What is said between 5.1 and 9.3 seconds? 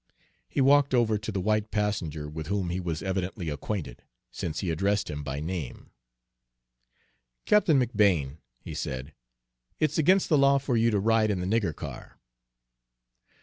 him by name. "Captain McBane," he said,